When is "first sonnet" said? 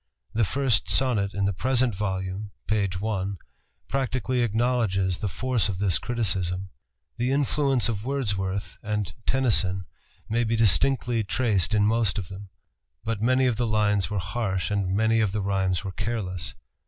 0.43-1.35